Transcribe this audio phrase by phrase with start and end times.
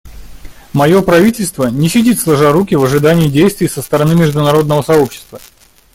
[0.73, 5.39] Мое правительство не сидит сложа руки в ожидании действий со стороны международного сообщества.